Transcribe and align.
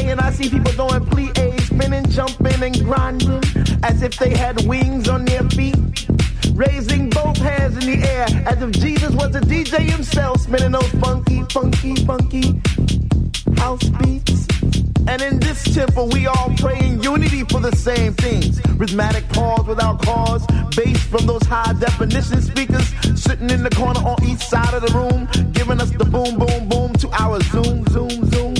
About 0.00 0.08
3A 0.08 0.12
and 0.12 0.20
I 0.20 0.30
see 0.30 0.50
people 0.50 0.72
doing 0.72 1.04
plie, 1.06 1.38
eh, 1.38 1.56
spinning, 1.62 2.08
jumping, 2.10 2.62
and 2.62 2.84
grinding 2.84 3.42
as 3.82 4.02
if 4.02 4.16
they 4.18 4.30
had 4.30 4.66
wings 4.66 5.08
on 5.08 5.24
their 5.24 5.42
feet. 5.50 5.76
Raising 6.54 7.10
both 7.10 7.38
hands 7.38 7.76
in 7.76 8.00
the 8.00 8.06
air 8.06 8.26
as 8.46 8.62
if 8.62 8.70
Jesus 8.72 9.10
was 9.12 9.34
a 9.34 9.40
DJ 9.40 9.90
himself, 9.90 10.40
spinning 10.40 10.72
those 10.72 10.90
funky, 11.00 11.44
funky, 11.50 11.96
funky 12.04 12.60
house 13.56 13.84
beats. 14.02 14.46
And 15.08 15.22
in 15.22 15.40
this 15.40 15.62
temple, 15.74 16.08
we 16.08 16.26
all 16.26 16.52
pray 16.58 16.78
in 16.78 17.02
unity 17.02 17.44
for 17.44 17.60
the 17.60 17.74
same 17.76 18.12
things. 18.14 18.60
Rhythmic 18.76 19.28
pause 19.30 19.66
without 19.66 20.02
cause, 20.02 20.46
bass 20.76 21.02
from 21.04 21.26
those 21.26 21.42
high 21.44 21.72
definition 21.74 22.42
speakers 22.42 22.86
sitting 23.20 23.50
in 23.50 23.62
the 23.62 23.70
corner 23.70 24.00
on 24.00 24.22
each 24.24 24.40
side 24.40 24.74
of 24.74 24.82
the 24.82 24.92
room, 24.92 25.28
giving 25.52 25.80
us 25.80 25.90
the 25.90 26.04
boom, 26.04 26.38
boom, 26.38 26.68
boom 26.68 26.92
to 26.94 27.08
our 27.20 27.40
zoom, 27.44 27.84
zoom, 27.88 28.30
zoom. 28.30 28.59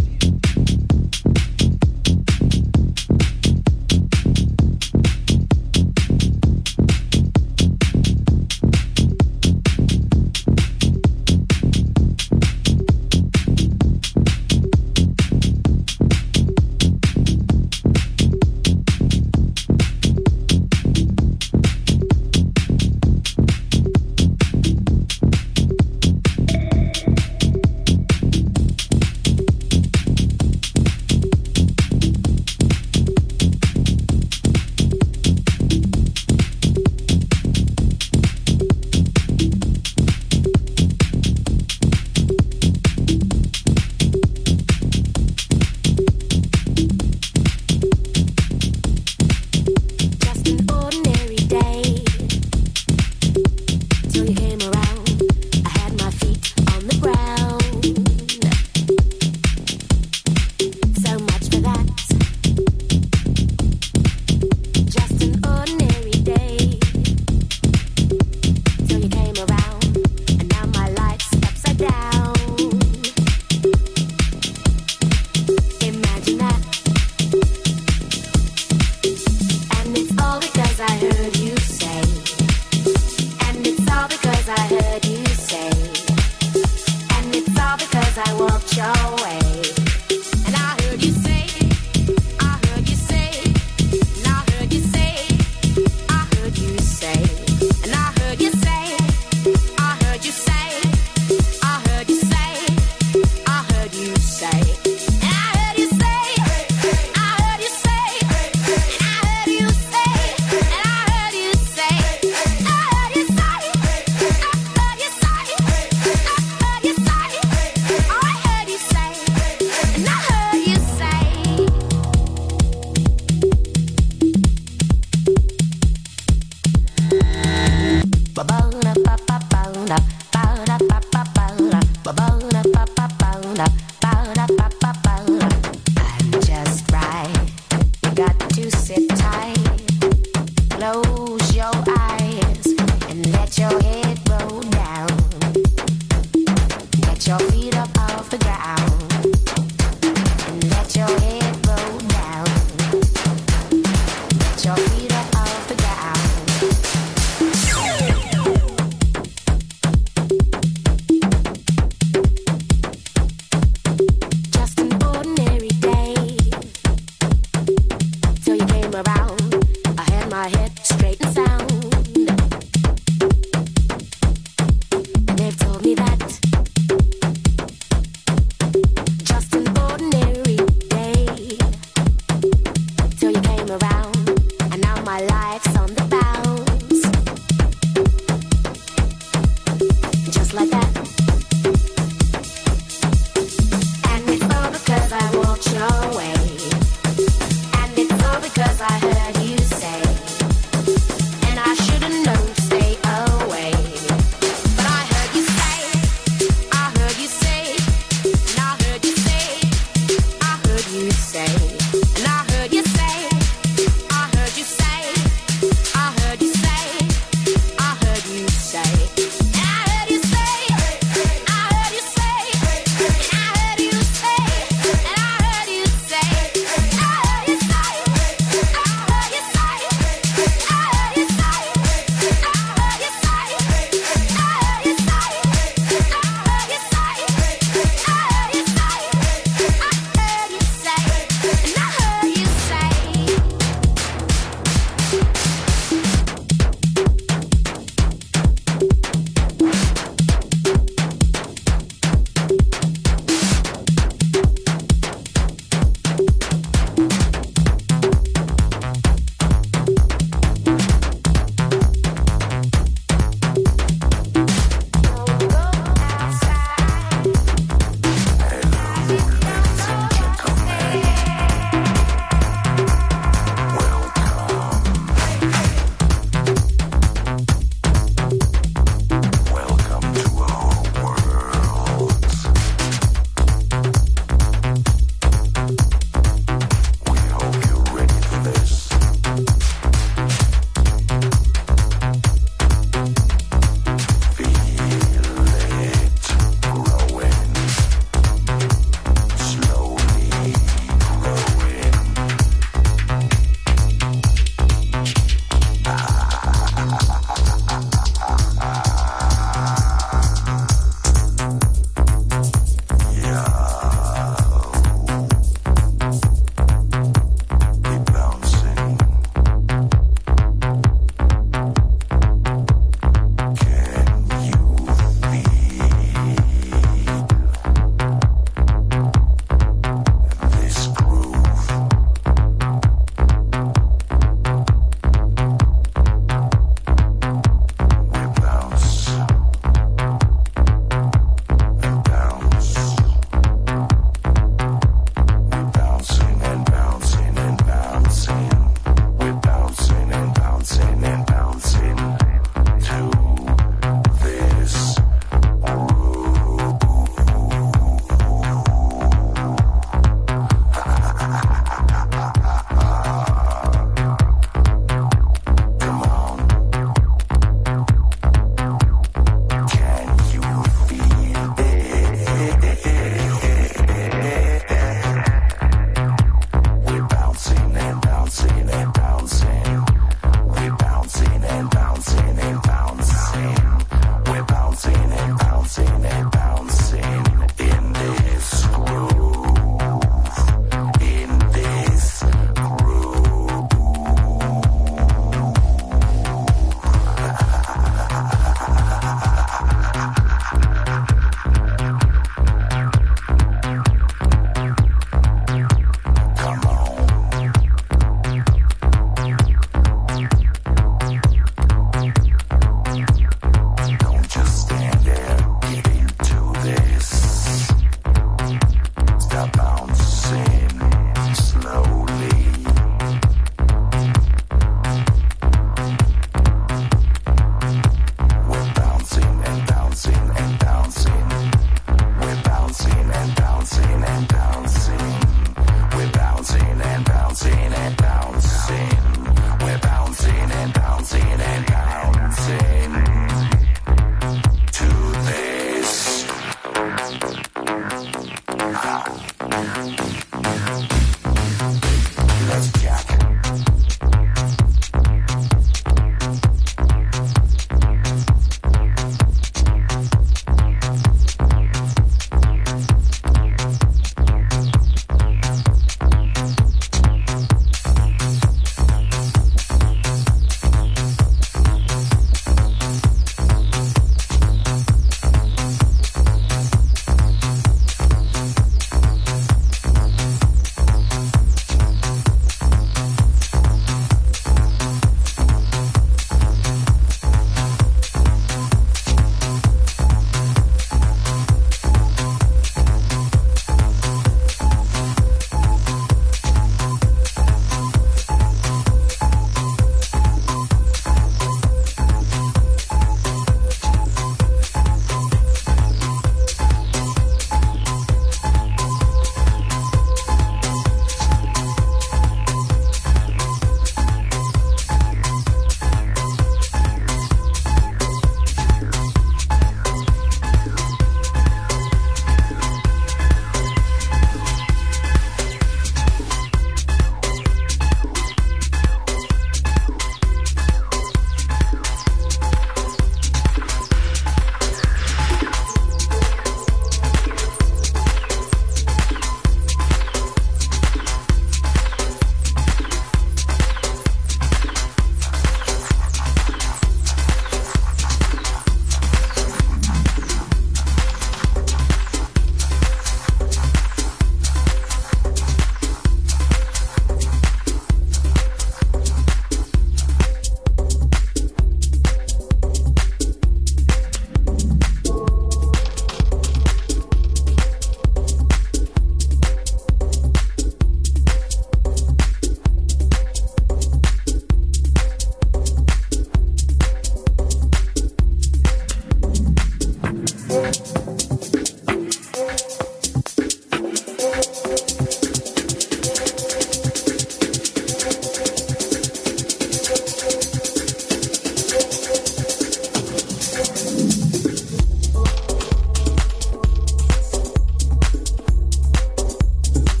the 148.31 148.37
ground. 148.37 149.00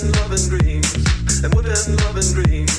And 0.00 0.16
love 0.16 0.32
and 0.32 0.48
dreams, 0.48 0.88
and 1.44 1.52
what 1.54 1.66
and 1.66 2.00
love 2.00 2.16
and 2.16 2.32
dreams, 2.32 2.72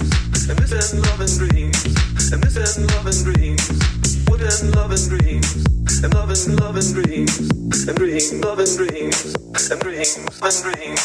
and 0.50 0.58
this 0.58 0.94
and 0.94 1.02
love 1.06 1.22
and 1.22 1.30
dreams, 1.38 1.86
and 2.34 2.42
this 2.42 2.78
and 2.78 2.88
love 2.90 3.06
and 3.06 3.22
dreams, 3.22 3.62
what 4.26 4.42
and 4.42 4.76
love 4.76 4.90
and 4.90 5.06
dreams, 5.10 5.50
and 6.02 6.14
love 6.16 6.32
and 6.34 6.60
love 6.60 6.76
and 6.76 6.90
dreams, 6.94 7.88
and 7.88 7.98
dream, 7.98 8.42
love 8.42 8.58
and 8.58 8.74
dreams, 8.74 9.36
and 9.70 9.80
dreams 9.82 10.18
and 10.18 10.58
dreams, 10.66 11.04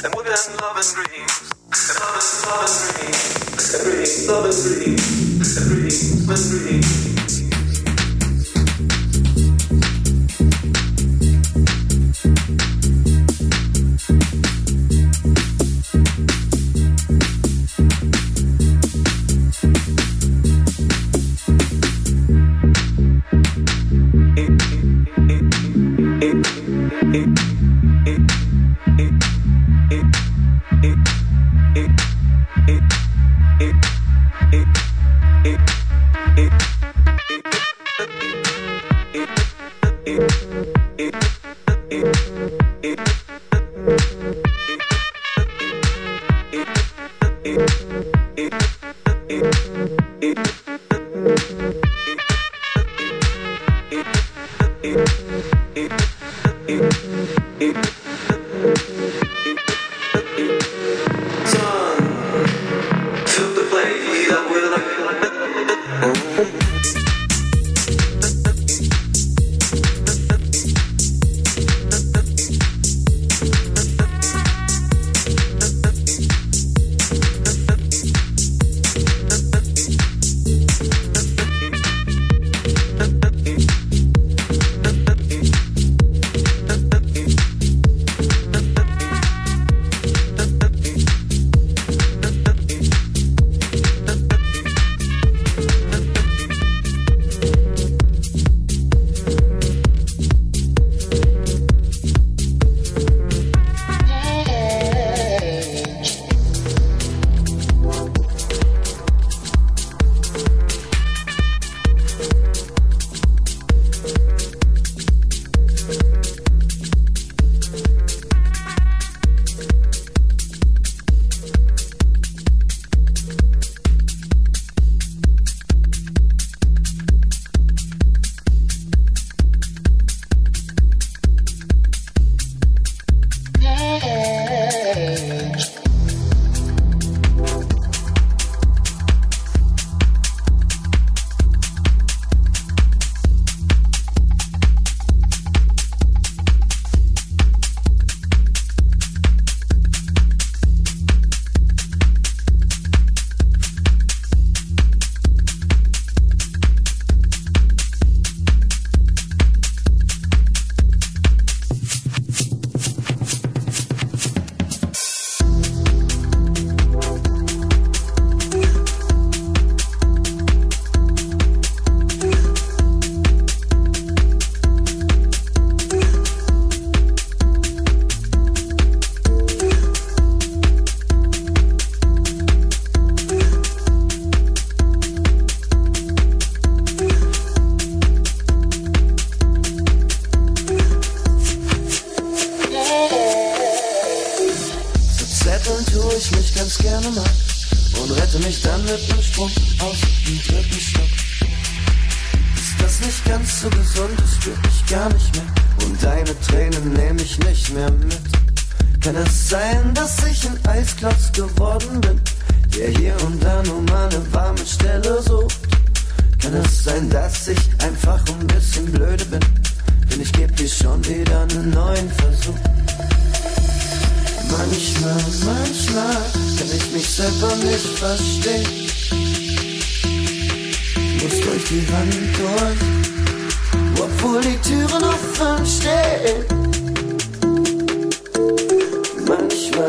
and 0.00 0.14
what 0.14 0.24
and 0.24 0.60
love 0.62 0.76
and 0.80 0.90
dreams, 0.96 1.34
and 1.76 1.96
love 2.00 2.16
and 2.16 2.40
love 2.48 2.64
and 2.64 2.96
dreams, 2.96 3.74
and 3.74 3.82
dreams, 3.84 4.28
love 4.28 4.44
and 4.48 4.56
dreams, 4.64 5.56
and 5.58 5.66
dreams 5.68 6.28
and 6.30 6.60
dreams. 6.64 7.49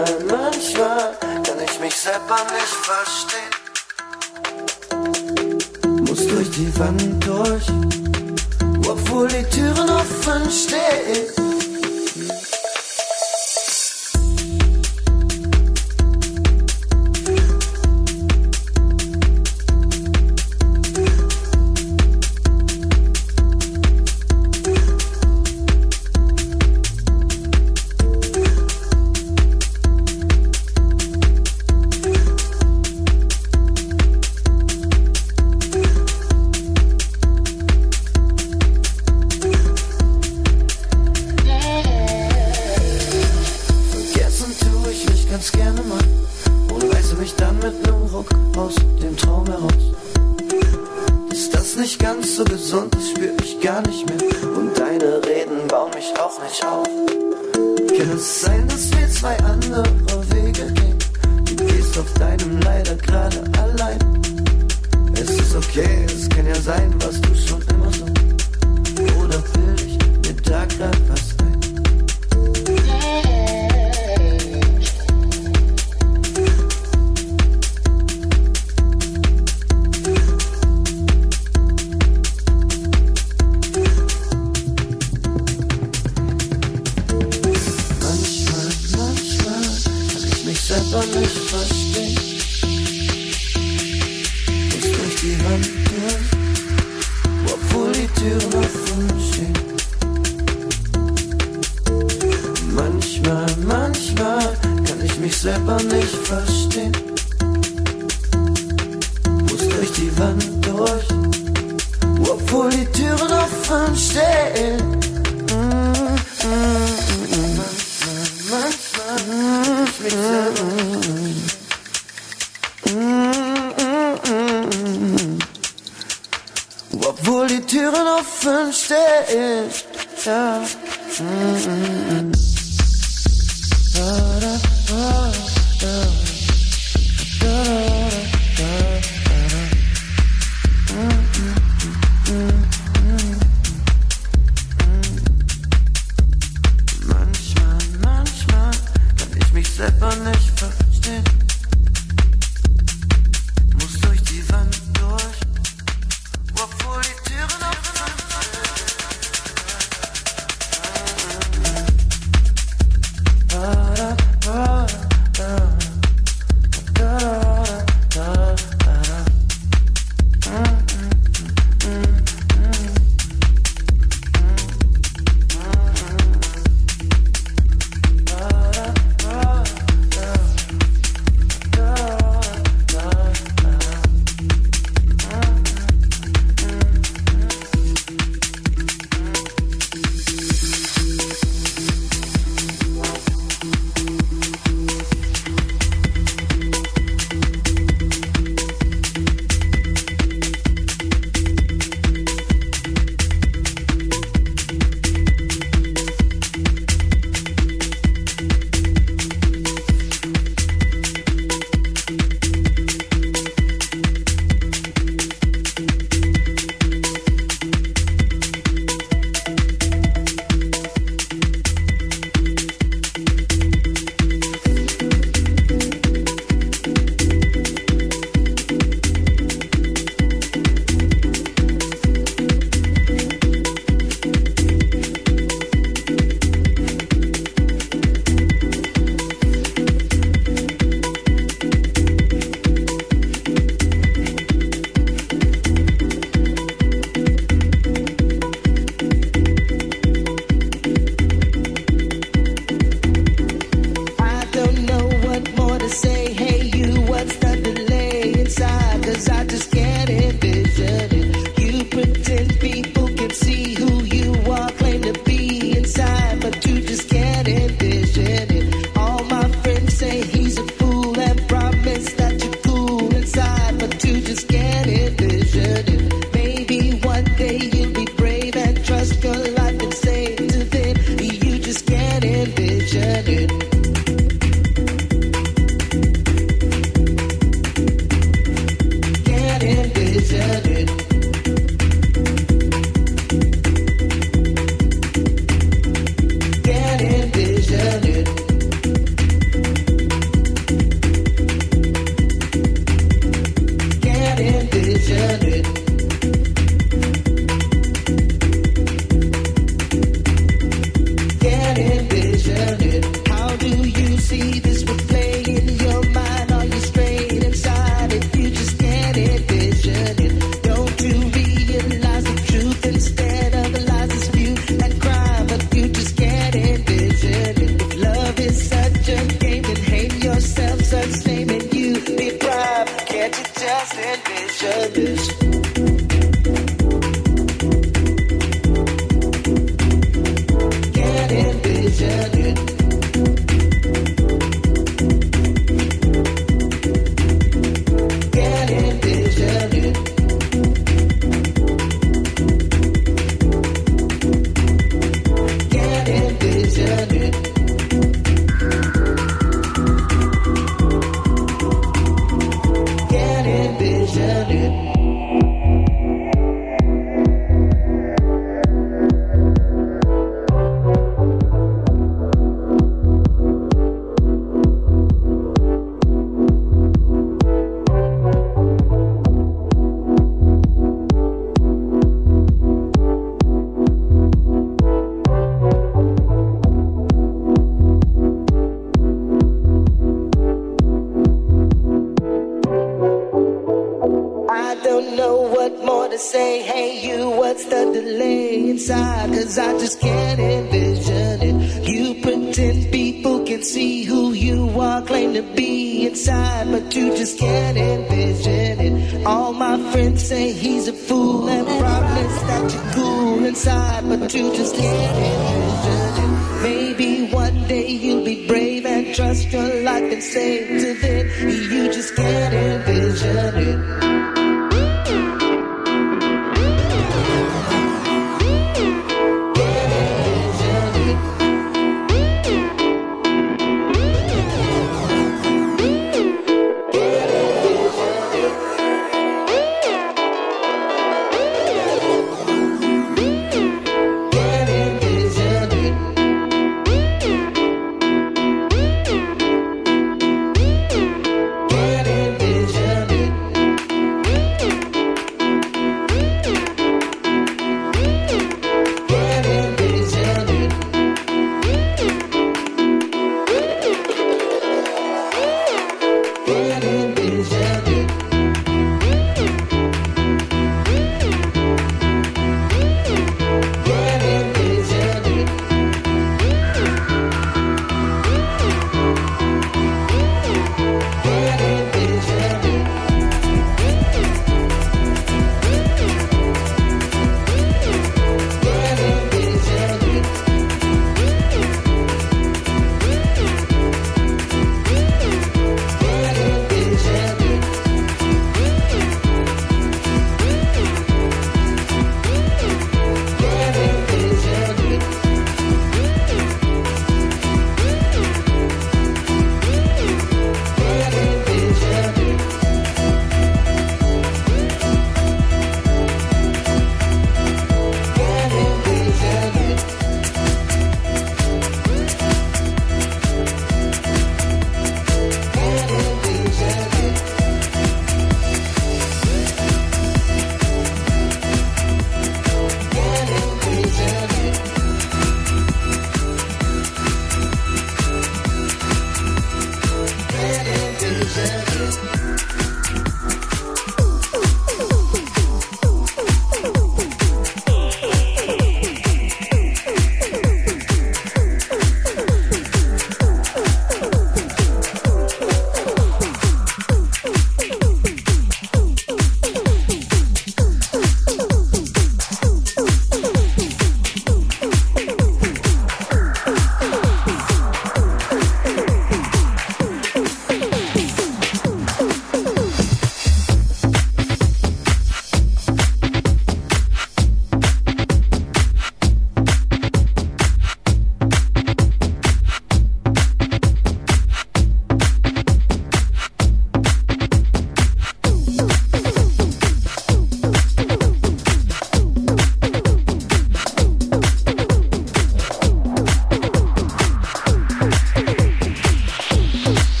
Manchmal, 0.00 0.24
manchmal 0.30 1.14
kann 1.20 1.60
ich 1.62 1.80
mich 1.80 1.94
selber 1.94 2.38
nicht 2.54 2.74
verstehen. 2.88 3.52
Muss 6.08 6.26
durch 6.26 6.50
die 6.52 6.78
Wand 6.78 7.26
durch, 7.26 7.66
obwohl 8.88 9.28
die 9.28 9.44
Türen 9.50 9.90
offen 9.90 10.50
stehen. 10.50 11.49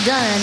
Done. 0.00 0.41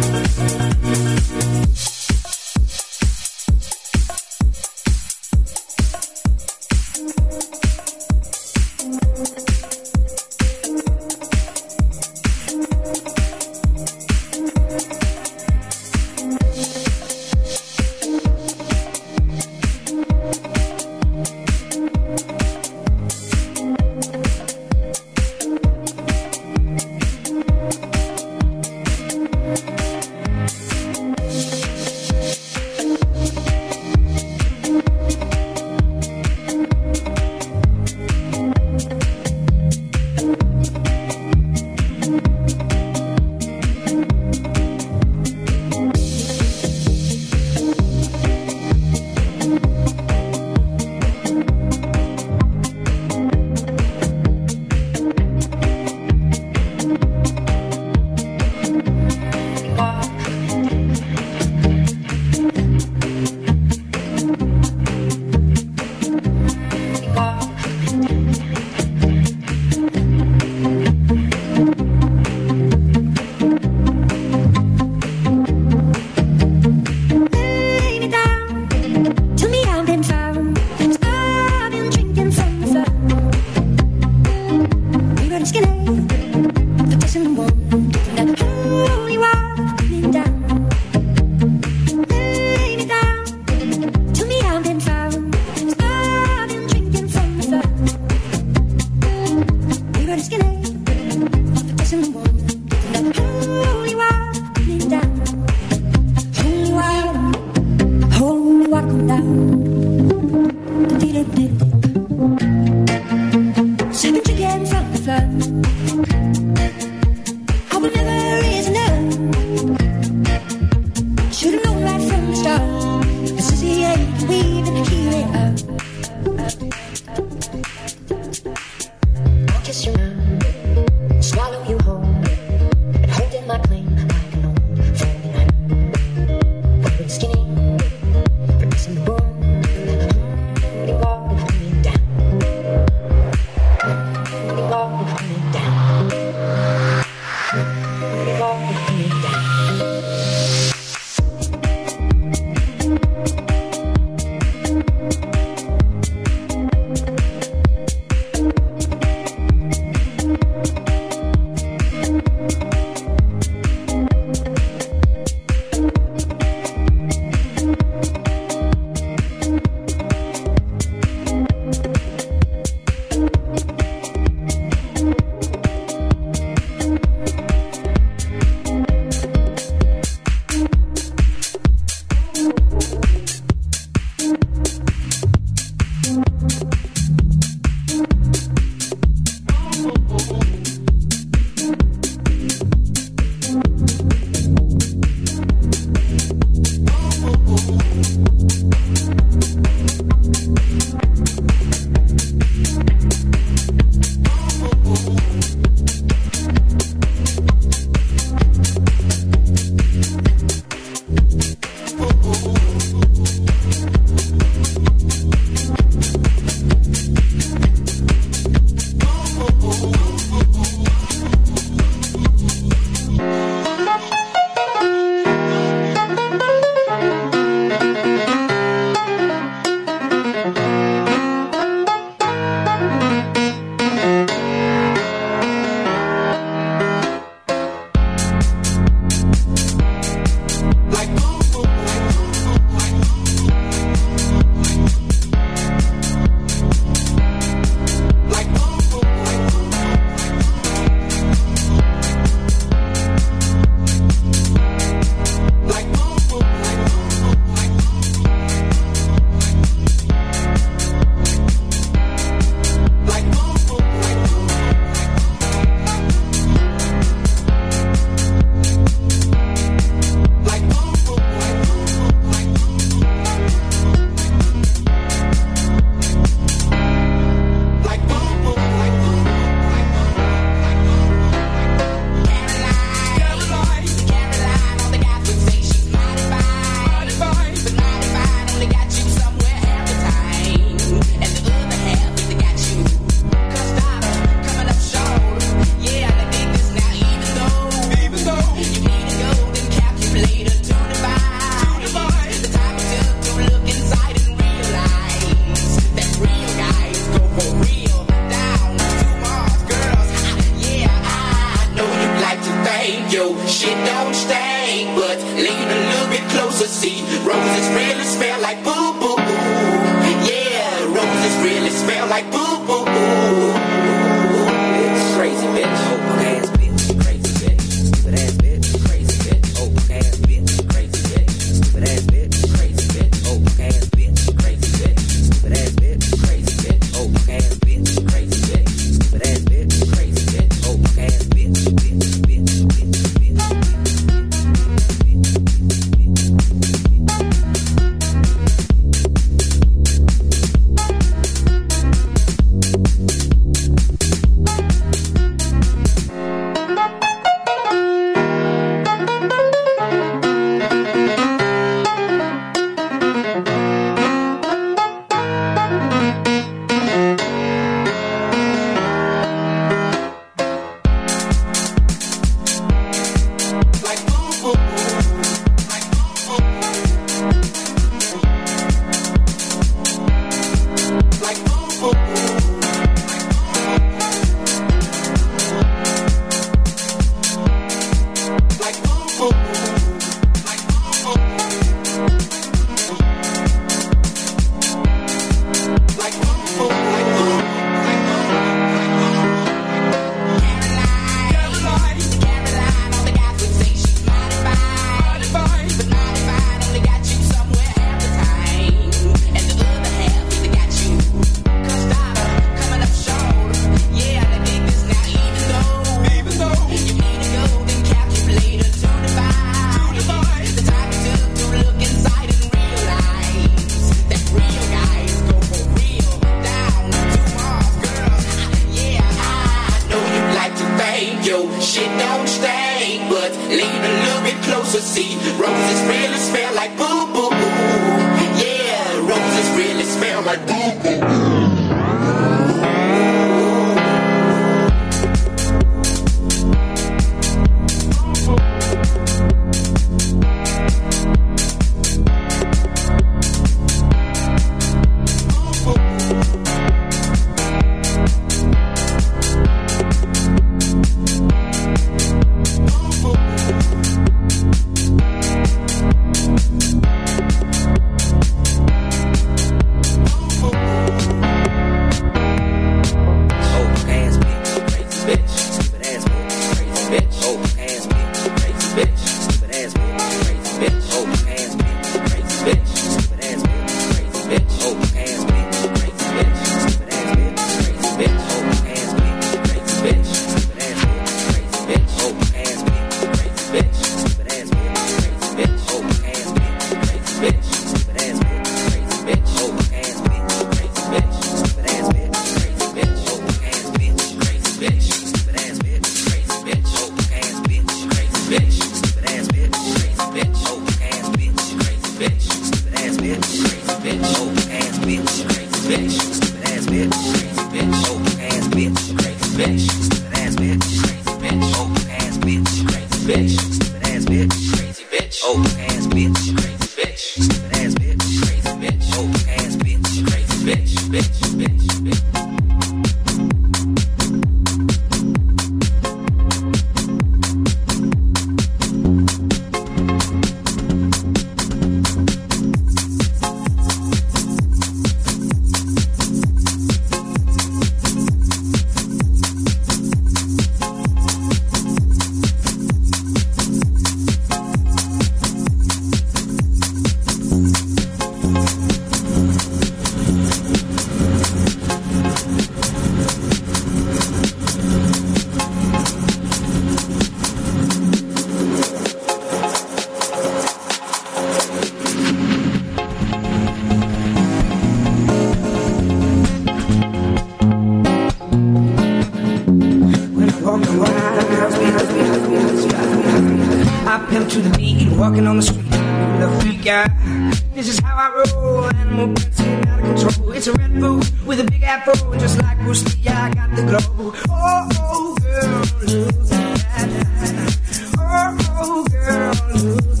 Girl, 599.61 600.00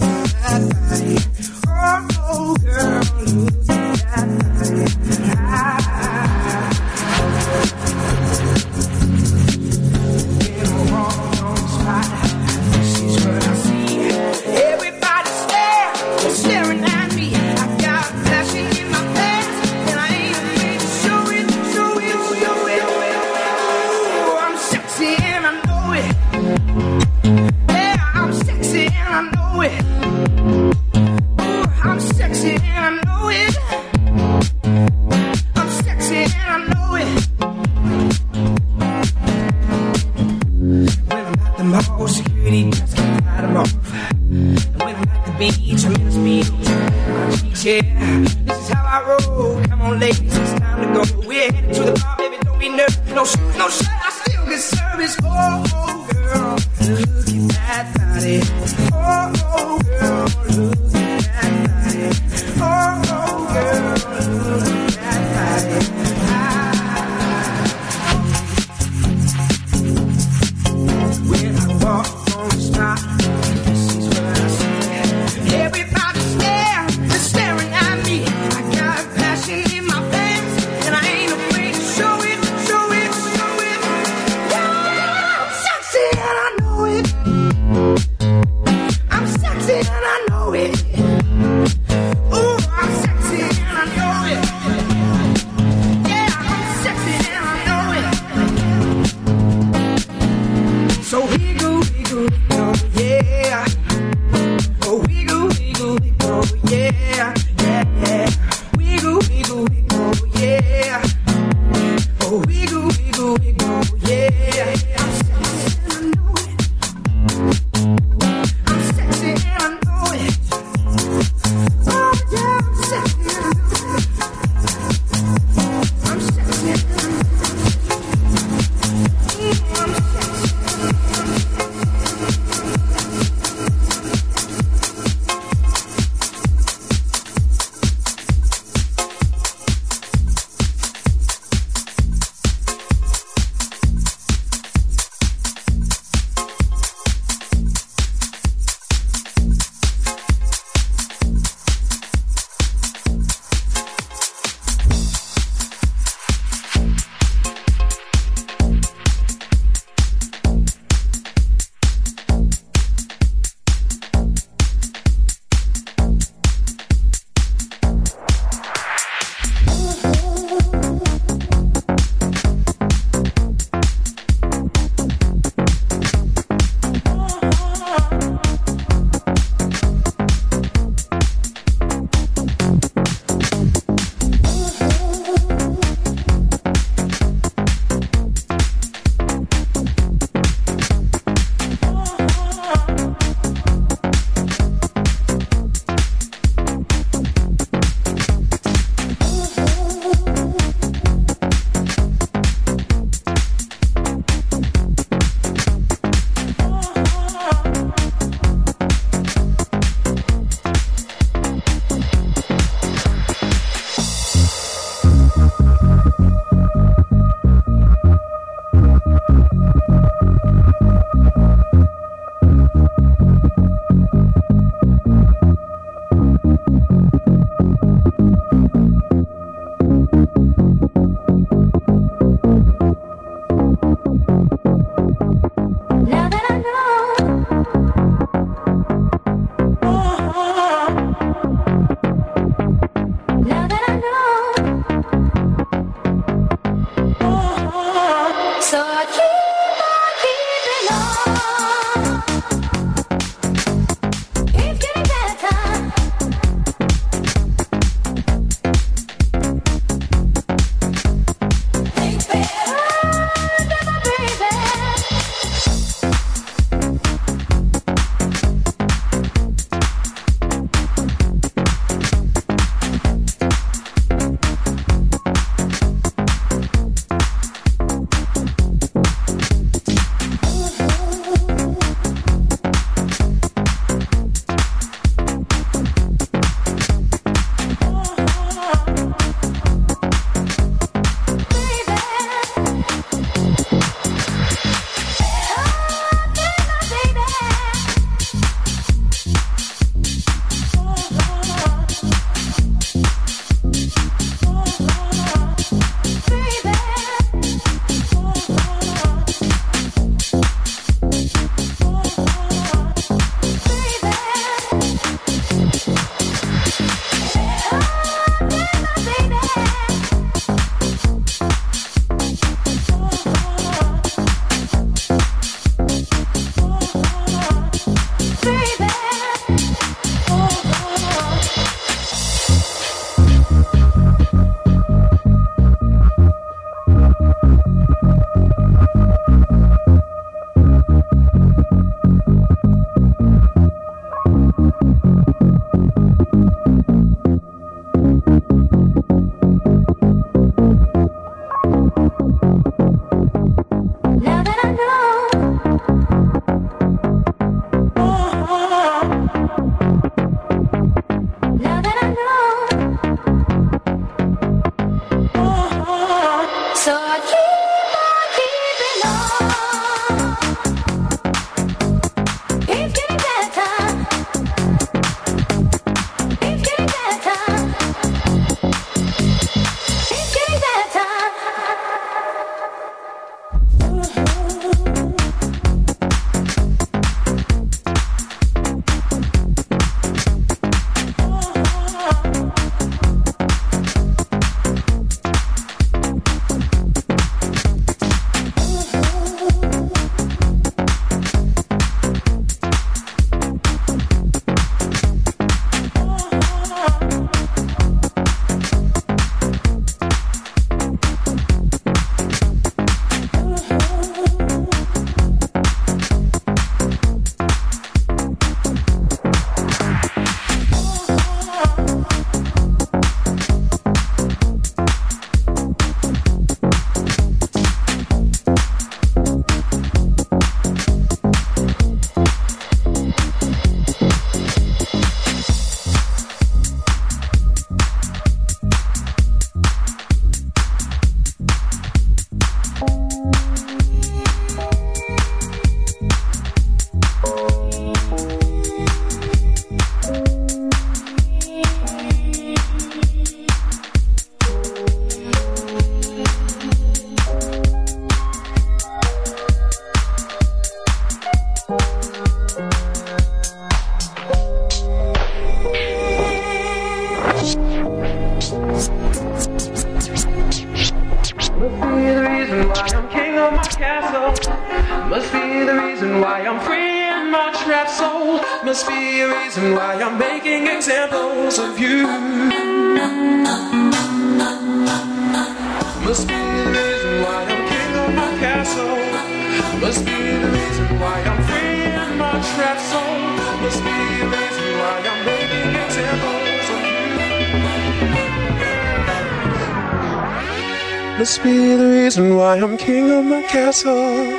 castle. 503.51 504.31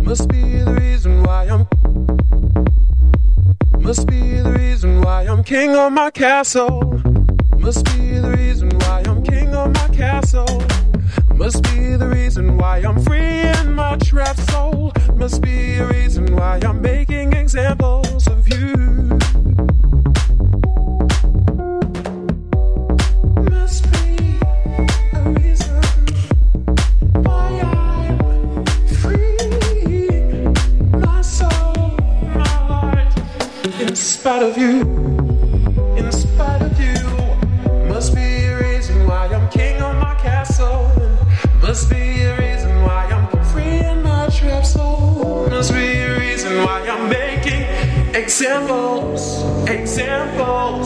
Must 0.00 0.28
be 0.28 0.60
the 0.60 0.74
reason 0.80 1.22
why 1.24 1.44
I'm. 1.44 1.66
Must 3.82 4.06
be 4.06 4.40
the 4.40 4.54
reason 4.58 5.02
why 5.02 5.26
I'm 5.28 5.44
king 5.44 5.76
of 5.76 5.92
my 5.92 6.10
castle. 6.10 6.80
Must 7.58 7.84
be 7.84 8.18
the 8.18 8.34
reason 8.38 8.70
why 8.70 9.02
I'm 9.06 9.22
king 9.22 9.54
of 9.54 9.74
my 9.74 9.88
castle. 9.88 10.62
Must 11.34 11.62
be 11.64 11.96
the 11.96 12.08
reason 12.08 12.56
why 12.56 12.78
I'm 12.78 12.98
free 13.04 13.42
in 13.58 13.74
my 13.74 13.98
trapped 13.98 14.50
soul. 14.50 14.90
Must 15.16 15.42
be 15.42 15.74
a 15.74 15.86
reason 15.86 16.34
why 16.34 16.60
I'm 16.64 16.80
making 16.80 17.34
examples 17.34 18.26
of 18.26 18.48
you. 18.48 18.93
of 34.44 34.58
you, 34.58 34.82
in 35.96 36.12
spite 36.12 36.60
of 36.60 36.78
you, 36.78 36.94
must 37.88 38.14
be 38.14 38.44
a 38.44 38.58
reason 38.60 39.06
why 39.06 39.26
I'm 39.28 39.48
king 39.48 39.80
of 39.80 39.96
my 39.96 40.14
castle. 40.16 40.92
Must 41.62 41.88
be 41.88 42.20
a 42.20 42.38
reason 42.38 42.82
why 42.82 43.06
I'm 43.06 43.26
free 43.52 43.78
in 43.90 44.02
my 44.02 44.28
trap 44.28 44.66
soul. 44.66 45.48
Must 45.48 45.72
be 45.72 45.96
a 45.96 46.18
reason 46.18 46.58
why 46.58 46.86
I'm 46.86 47.08
making 47.08 47.62
examples, 48.14 49.42
examples. 49.66 50.83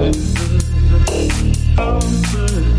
comfort, 0.00 0.14
comfort. 1.76 2.69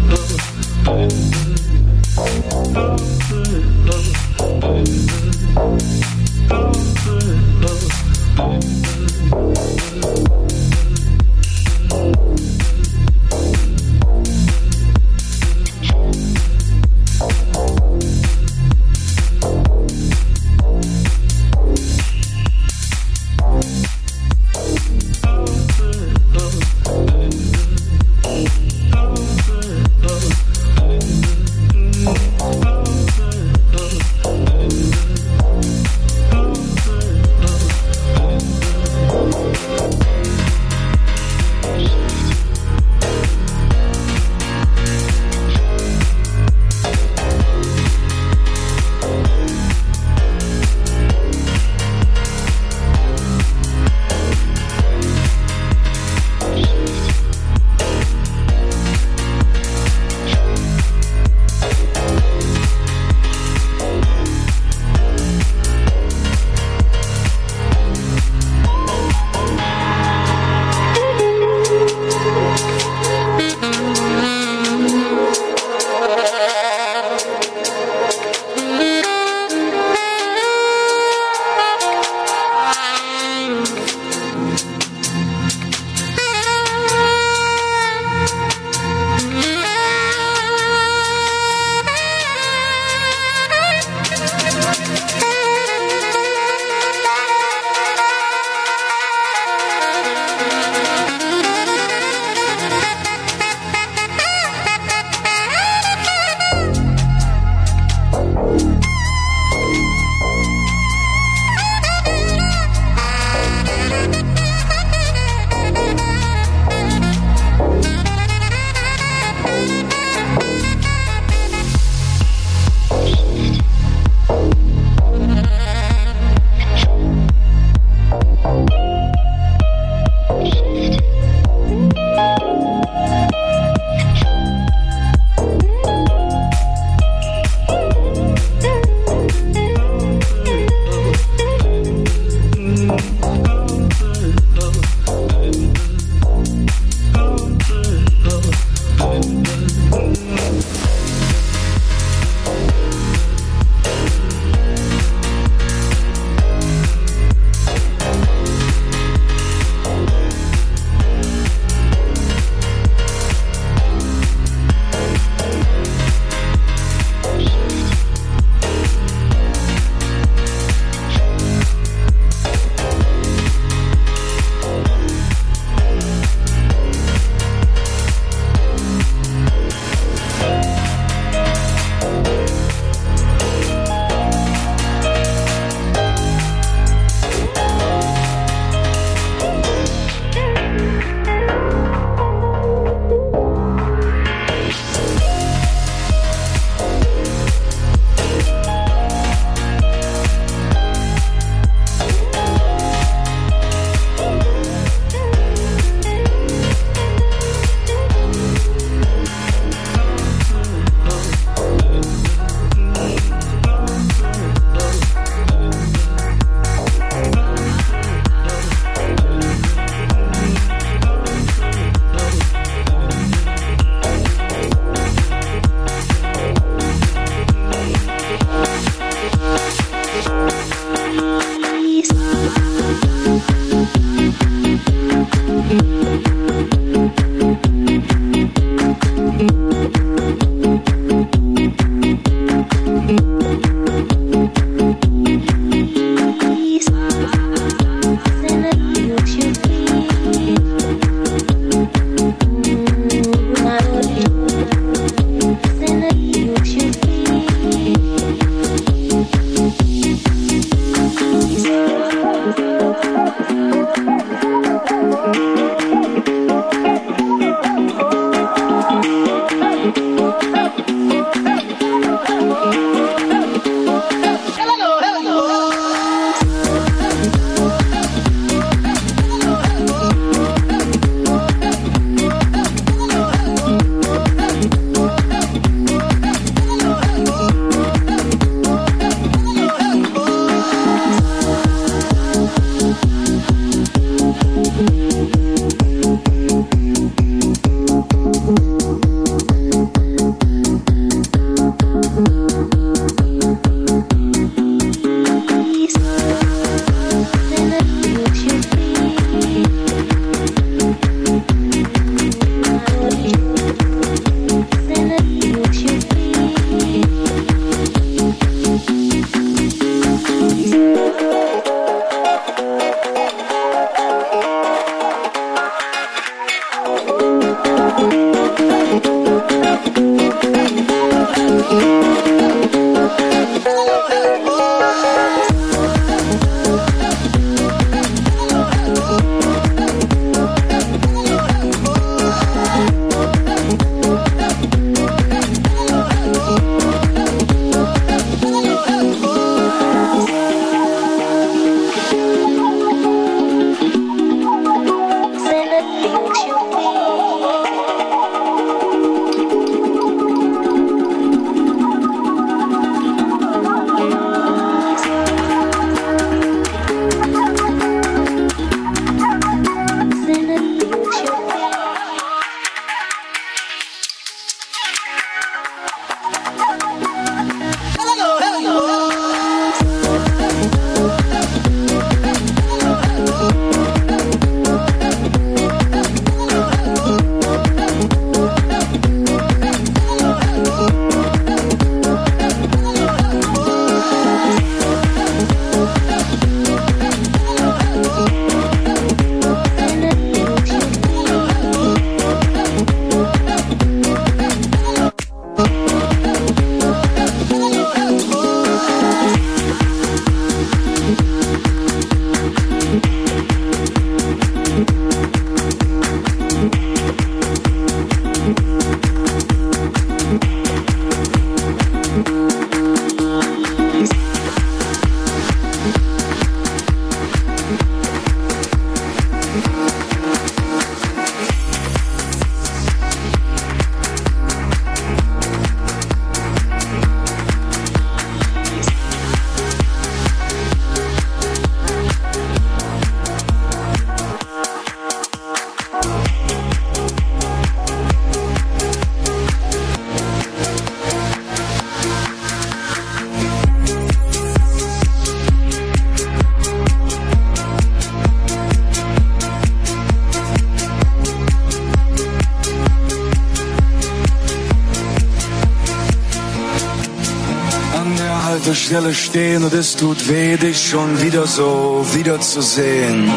ich 468.91 469.26
stehen 469.26 469.63
und 469.63 469.73
es 469.73 469.95
tut 469.95 470.27
weh, 470.27 470.57
dich 470.57 470.89
schon 470.89 471.22
wieder 471.22 471.47
so 471.47 472.05
wiederzusehen. 472.13 473.31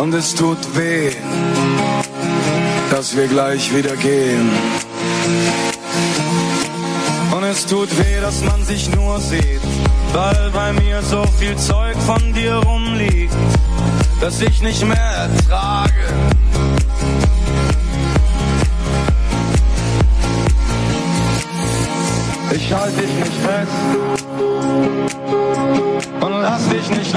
Und 0.00 0.14
es 0.14 0.34
tut 0.34 0.58
weh, 0.74 1.10
dass 2.90 3.14
wir 3.14 3.26
gleich 3.26 3.74
wieder 3.74 3.94
gehen. 3.96 4.48
Und 7.36 7.44
es 7.44 7.66
tut 7.66 7.90
weh, 7.98 8.20
dass 8.22 8.42
man 8.44 8.64
sich 8.64 8.88
nur 8.94 9.20
sieht, 9.20 9.60
weil 10.12 10.50
bei 10.54 10.72
mir 10.72 11.02
so 11.02 11.24
viel 11.38 11.56
Zeug 11.56 11.96
von 12.06 12.32
dir 12.32 12.54
rumliegt, 12.54 13.34
dass 14.22 14.40
ich 14.40 14.62
nicht 14.62 14.86
mehr 14.86 14.96
ertrage 14.96 16.35
halte 22.72 23.00
dich 23.00 23.14
nicht 23.14 23.32
fest. 23.34 23.72
Und 26.20 26.42
lass 26.42 26.68
dich 26.68 26.90
nicht 26.90 27.15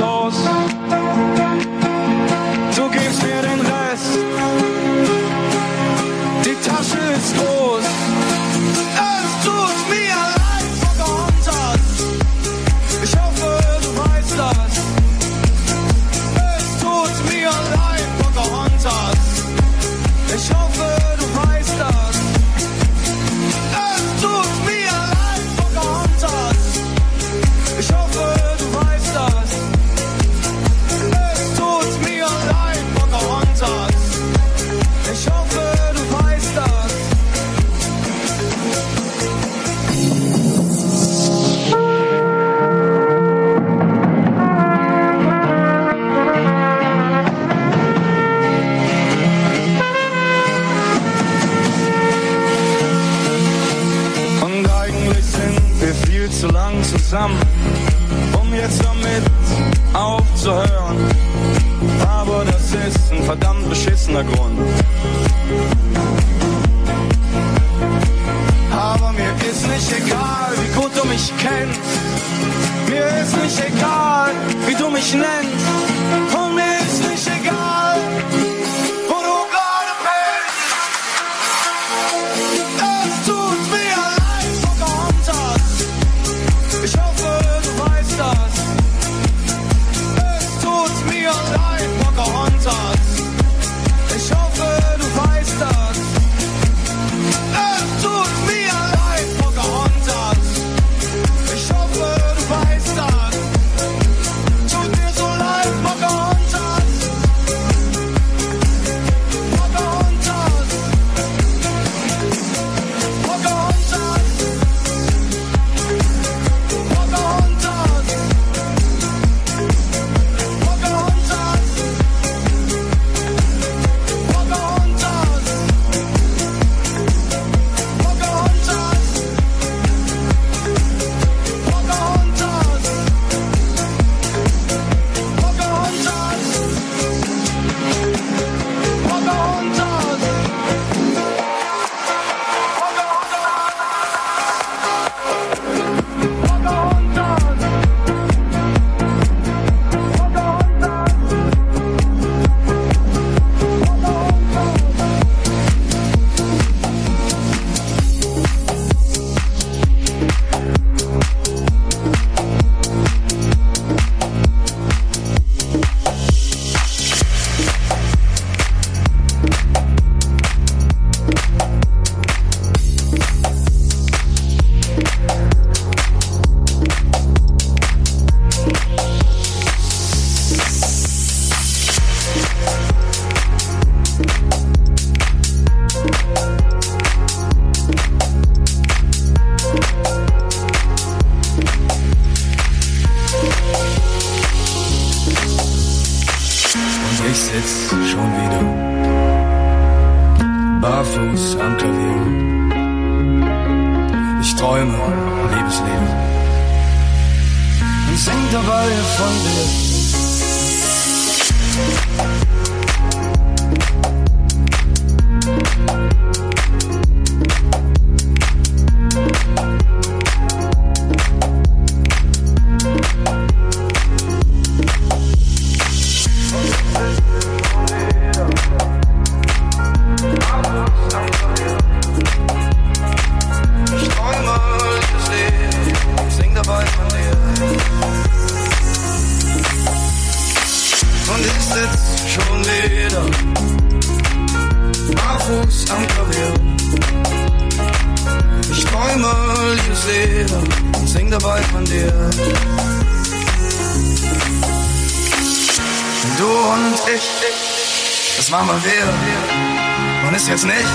Man 260.23 260.35
ist 260.35 260.47
jetzt 260.47 260.65
nicht, 260.65 260.91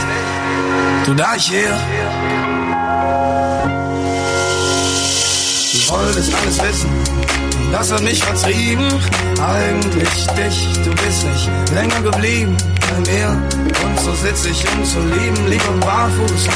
du 1.06 1.14
da 1.14 1.34
ich 1.36 1.48
hier. 1.48 1.76
Du 5.72 5.90
wolltest 5.90 6.34
alles 6.34 6.62
wissen, 6.62 6.90
das 7.72 7.92
hat 7.92 8.02
mich 8.02 8.22
vertrieben. 8.22 8.86
Eigentlich 9.40 10.26
dich, 10.28 10.68
du 10.84 10.90
bist 10.90 11.26
nicht 11.26 11.50
länger 11.74 12.00
geblieben 12.02 12.56
bei 12.80 13.12
mir. 13.12 13.30
Und 13.84 14.00
so 14.00 14.12
sitze 14.14 14.50
ich, 14.50 14.64
um 14.72 14.84
zu 14.84 15.00
lieben, 15.00 15.50
Lieb 15.50 15.68
und 15.68 15.80
barfuß. 15.80 16.48